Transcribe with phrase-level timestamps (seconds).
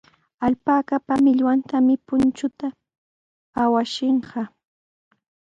[0.45, 2.67] Alpaka millwapitami punchunta
[3.61, 4.41] awachishqa.